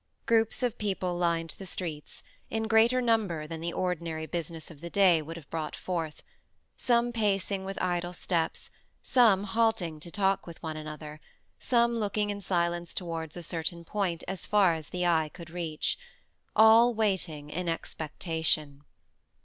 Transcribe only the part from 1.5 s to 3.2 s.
the streets, in greater